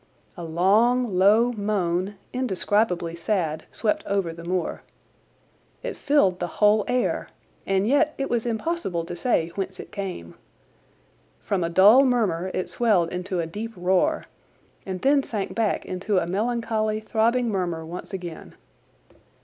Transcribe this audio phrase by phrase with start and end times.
[0.35, 4.81] A long, low moan, indescribably sad, swept over the moor.
[5.83, 7.29] It filled the whole air,
[7.67, 10.33] and yet it was impossible to say whence it came.
[11.43, 14.23] From a dull murmur it swelled into a deep roar,
[14.87, 18.55] and then sank back into a melancholy, throbbing murmur once again.